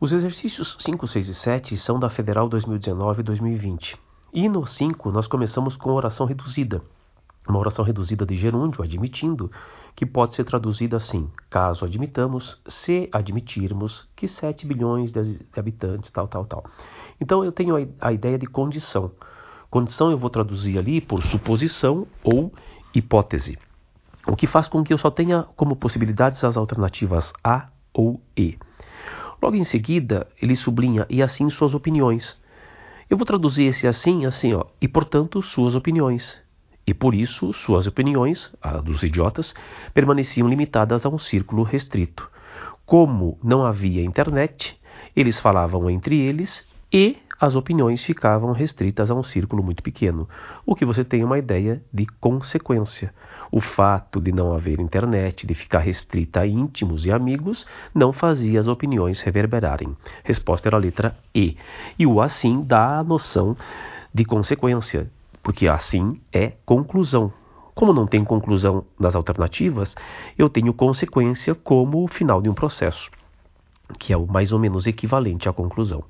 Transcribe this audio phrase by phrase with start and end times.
[0.00, 3.96] Os exercícios 5, 6 e 7 são da Federal 2019 e 2020.
[4.32, 6.80] E no 5 nós começamos com oração reduzida.
[7.48, 9.50] Uma oração reduzida de gerúndio, admitindo,
[9.96, 16.28] que pode ser traduzida assim: caso admitamos, se admitirmos que 7 bilhões de habitantes, tal,
[16.28, 16.64] tal, tal.
[17.20, 19.10] Então eu tenho a ideia de condição.
[19.68, 22.52] Condição eu vou traduzir ali por suposição ou
[22.94, 23.58] hipótese,
[24.28, 28.56] o que faz com que eu só tenha como possibilidades as alternativas A ou E.
[29.40, 32.40] Logo em seguida, ele sublinha e assim suas opiniões.
[33.08, 36.40] Eu vou traduzir esse assim, assim, ó, e portanto suas opiniões.
[36.86, 39.54] E por isso suas opiniões, a dos idiotas,
[39.94, 42.30] permaneciam limitadas a um círculo restrito.
[42.84, 44.80] Como não havia internet,
[45.14, 50.28] eles falavam entre eles e as opiniões ficavam restritas a um círculo muito pequeno,
[50.66, 53.14] o que você tem uma ideia de consequência.
[53.50, 58.60] O fato de não haver internet, de ficar restrita a íntimos e amigos, não fazia
[58.60, 59.96] as opiniões reverberarem.
[60.24, 61.56] Resposta era a letra E.
[61.98, 63.56] E o assim dá a noção
[64.12, 65.08] de consequência,
[65.42, 67.32] porque assim é conclusão.
[67.74, 69.94] Como não tem conclusão nas alternativas,
[70.36, 73.08] eu tenho consequência como o final de um processo,
[74.00, 76.02] que é o mais ou menos equivalente à conclusão.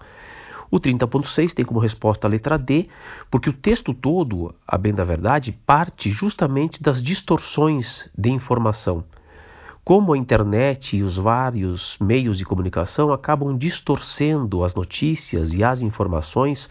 [0.71, 2.89] O 30.6 tem como resposta a letra D,
[3.31, 9.03] porque o texto todo, a bem da verdade, parte justamente das distorções de informação.
[9.83, 15.81] Como a internet e os vários meios de comunicação acabam distorcendo as notícias e as
[15.81, 16.69] informações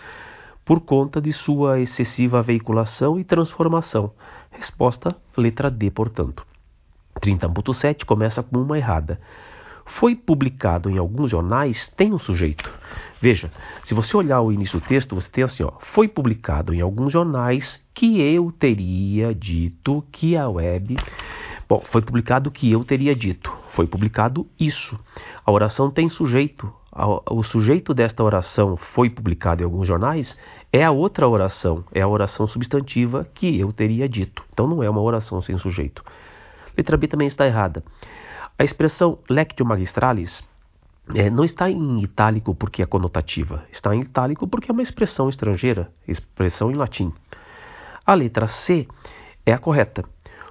[0.63, 4.11] por conta de sua excessiva veiculação e transformação.
[4.51, 6.45] Resposta letra D, portanto.
[7.19, 9.19] 30.7 começa com uma errada.
[9.99, 12.71] Foi publicado em alguns jornais, tem um sujeito.
[13.21, 13.51] Veja,
[13.83, 17.11] se você olhar o início do texto, você tem assim, ó, foi publicado em alguns
[17.11, 20.97] jornais que eu teria dito que a web
[21.69, 23.53] Bom, foi publicado que eu teria dito.
[23.73, 24.97] Foi publicado isso.
[25.45, 26.71] A oração tem sujeito.
[27.29, 30.37] O sujeito desta oração foi publicado em alguns jornais
[30.71, 34.43] é a outra oração, é a oração substantiva que eu teria dito.
[34.51, 36.03] Então não é uma oração sem sujeito.
[36.75, 37.83] Letra B também está errada.
[38.59, 40.43] A expressão lectio magistralis
[41.13, 45.29] é, não está em itálico porque é conotativa, está em itálico porque é uma expressão
[45.29, 47.13] estrangeira, expressão em latim.
[48.03, 48.87] A letra C
[49.45, 50.03] é a correta.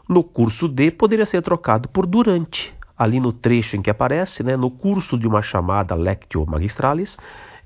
[0.09, 2.73] No curso D poderia ser trocado por durante.
[2.97, 7.19] Ali no trecho em que aparece, né, no curso de uma chamada lectio magistralis,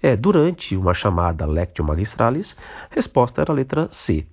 [0.03, 2.57] é durante uma chamada lectio magistralis,
[2.91, 4.27] resposta era a letra C.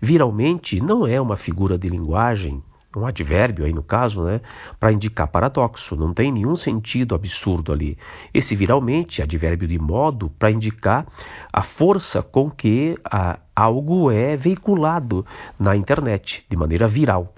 [0.00, 2.62] Viralmente não é uma figura de linguagem
[2.96, 4.40] um advérbio aí no caso, né,
[4.78, 7.96] para indicar paradoxo, não tem nenhum sentido absurdo ali.
[8.34, 11.06] Esse viralmente, advérbio de modo, para indicar
[11.52, 15.24] a força com que a, algo é veiculado
[15.58, 17.34] na internet, de maneira viral.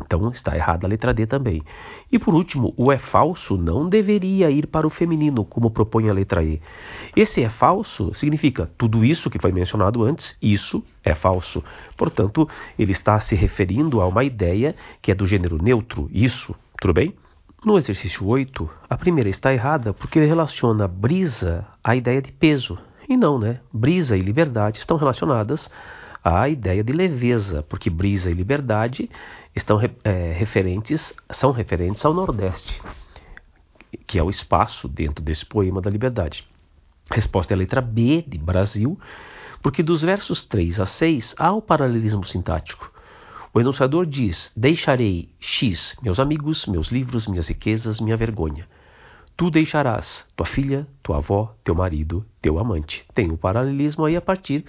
[0.00, 1.62] Então está errada a letra D também.
[2.10, 6.12] E por último, o é falso não deveria ir para o feminino, como propõe a
[6.12, 6.60] letra E.
[7.14, 11.62] Esse é falso significa tudo isso que foi mencionado antes, isso é falso.
[11.96, 16.92] Portanto, ele está se referindo a uma ideia que é do gênero neutro, isso, tudo
[16.92, 17.14] bem?
[17.64, 22.76] No exercício 8, a primeira está errada porque ele relaciona brisa à ideia de peso.
[23.08, 23.60] E não, né?
[23.72, 25.70] Brisa e liberdade estão relacionadas
[26.24, 29.10] à ideia de leveza, porque brisa e liberdade
[29.54, 32.80] estão é, referentes, são referentes ao Nordeste,
[34.06, 36.48] que é o espaço dentro desse poema da liberdade.
[37.10, 38.98] Resposta é a letra B de Brasil,
[39.62, 42.90] porque dos versos 3 a 6 há o paralelismo sintático.
[43.52, 48.66] O enunciador diz: Deixarei X, meus amigos, meus livros, minhas riquezas, minha vergonha.
[49.36, 53.04] Tu deixarás tua filha, tua avó, teu marido, teu amante.
[53.14, 54.64] Tem o um paralelismo aí a partir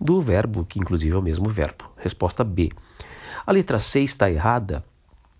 [0.00, 1.84] do verbo, que inclusive é o mesmo verbo.
[1.96, 2.70] Resposta B.
[3.46, 4.84] A letra C está errada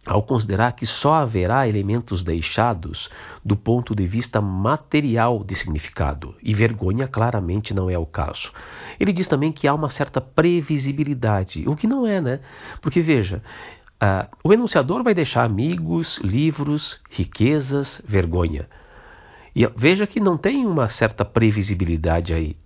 [0.06, 3.10] ao considerar que só haverá elementos deixados
[3.44, 8.52] do ponto de vista material de significado, e vergonha claramente não é o caso.
[9.00, 12.40] Ele diz também que há uma certa previsibilidade, o que não é, né?
[12.80, 13.42] Porque veja,
[14.00, 18.68] uh, o enunciador vai deixar amigos, livros, riquezas, vergonha.
[19.54, 22.56] E veja que não tem uma certa previsibilidade aí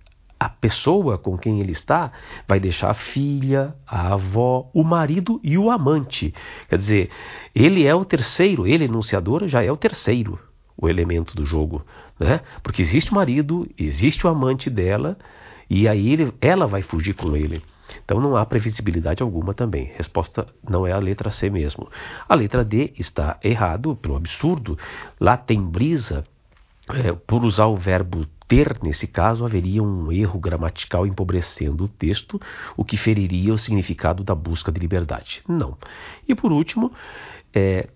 [0.41, 2.11] a pessoa com quem ele está
[2.47, 6.33] vai deixar a filha, a avó, o marido e o amante.
[6.67, 7.09] Quer dizer,
[7.53, 10.39] ele é o terceiro, ele, enunciador, já é o terceiro
[10.75, 11.85] o elemento do jogo,
[12.19, 12.41] né?
[12.63, 15.15] Porque existe o marido, existe o amante dela
[15.69, 17.61] e aí ele, ela vai fugir com ele.
[18.03, 19.91] Então não há previsibilidade alguma também.
[19.95, 21.87] Resposta não é a letra C mesmo.
[22.27, 24.75] A letra D está errado pelo absurdo.
[25.19, 26.23] Lá tem brisa.
[26.89, 32.41] É, por usar o verbo ter, nesse caso, haveria um erro gramatical empobrecendo o texto,
[32.75, 35.41] o que feriria o significado da busca de liberdade.
[35.47, 35.77] Não.
[36.27, 36.91] E por último,
[37.53, 37.87] é,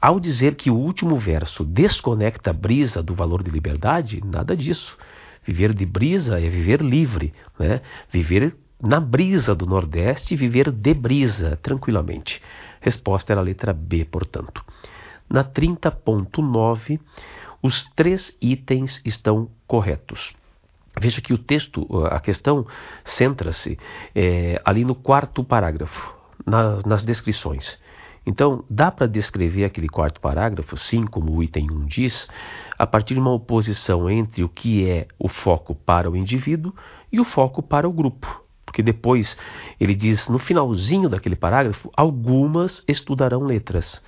[0.00, 4.98] ao dizer que o último verso desconecta a brisa do valor de liberdade, nada disso.
[5.42, 7.80] Viver de brisa é viver livre, né?
[8.12, 12.42] viver na brisa do Nordeste e viver de brisa, tranquilamente.
[12.80, 14.62] Resposta era a letra B, portanto.
[15.26, 17.00] Na 30.9,
[17.64, 20.36] os três itens estão corretos.
[21.00, 22.66] Veja que o texto, a questão,
[23.02, 23.78] centra-se
[24.14, 26.14] é, ali no quarto parágrafo,
[26.44, 27.80] na, nas descrições.
[28.26, 32.28] Então, dá para descrever aquele quarto parágrafo, sim, como o item 1 diz,
[32.78, 36.74] a partir de uma oposição entre o que é o foco para o indivíduo
[37.10, 38.44] e o foco para o grupo.
[38.66, 39.38] Porque depois
[39.80, 44.02] ele diz, no finalzinho daquele parágrafo, algumas estudarão letras.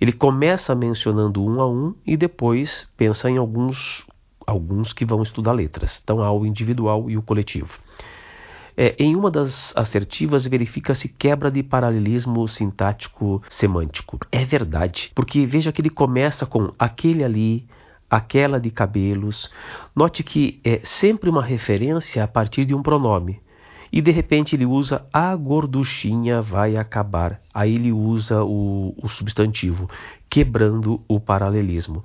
[0.00, 4.06] Ele começa mencionando um a um e depois pensa em alguns,
[4.46, 6.00] alguns que vão estudar letras.
[6.02, 7.78] Então há o individual e o coletivo.
[8.76, 14.18] É, em uma das assertivas verifica-se quebra de paralelismo sintático semântico.
[14.32, 17.68] É verdade, porque veja que ele começa com aquele ali,
[18.08, 19.50] aquela de cabelos.
[19.94, 23.38] Note que é sempre uma referência a partir de um pronome.
[23.92, 27.40] E de repente ele usa a gorduchinha vai acabar.
[27.52, 29.88] Aí ele usa o, o substantivo,
[30.30, 32.04] quebrando o paralelismo.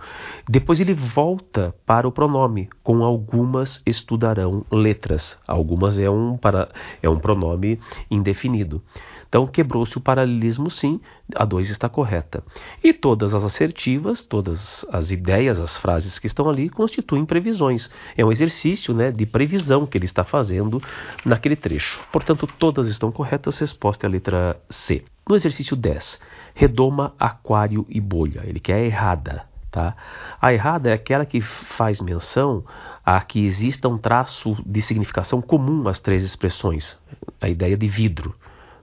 [0.50, 5.40] Depois ele volta para o pronome, com algumas estudarão letras.
[5.48, 6.70] Algumas é um, para,
[7.04, 7.80] é um pronome
[8.10, 8.82] indefinido.
[9.30, 11.00] Então quebrou-se o paralelismo, sim,
[11.36, 12.44] a 2 está correta.
[12.84, 17.90] E todas as assertivas, todas as ideias, as frases que estão ali constituem previsões.
[18.16, 20.82] É um exercício né, de previsão que ele está fazendo
[21.26, 22.04] naquele trecho.
[22.12, 25.04] Portanto, todas estão corretas, resposta é a letra C.
[25.28, 26.20] No exercício 10,
[26.54, 28.44] redoma, aquário e bolha.
[28.46, 29.44] Ele quer a errada.
[29.72, 29.96] Tá?
[30.40, 32.64] A errada é aquela que faz menção
[33.04, 36.98] a que exista um traço de significação comum às três expressões.
[37.42, 38.34] A ideia de vidro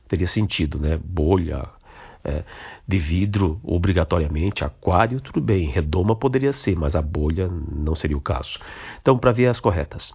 [0.07, 0.99] teria sentido, né?
[1.03, 1.67] Bolha
[2.25, 2.45] é,
[2.87, 8.21] de vidro, obrigatoriamente, aquário, tudo bem, redoma poderia ser, mas a bolha não seria o
[8.21, 8.59] caso.
[9.01, 10.13] Então, para ver as corretas.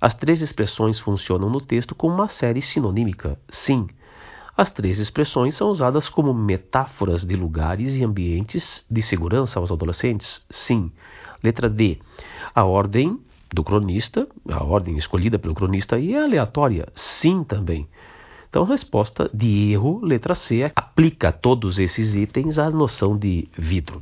[0.00, 3.86] As três expressões funcionam no texto como uma série sinonímica, sim.
[4.56, 10.44] As três expressões são usadas como metáforas de lugares e ambientes de segurança aos adolescentes,
[10.50, 10.92] sim.
[11.42, 11.98] Letra D.
[12.54, 13.18] A ordem
[13.52, 17.88] do cronista, a ordem escolhida pelo cronista aí é aleatória, sim também.
[18.48, 23.98] Então, resposta de erro, letra C, aplica todos esses itens à noção de vidro.